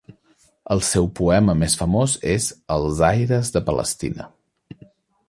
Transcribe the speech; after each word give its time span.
El 0.75 0.79
seu 0.87 1.09
poema 1.19 1.53
més 1.59 1.75
famós 1.81 2.15
és 2.31 2.47
"Els 2.77 3.03
aires 3.11 3.53
de 3.59 3.63
Palestina". 3.69 4.27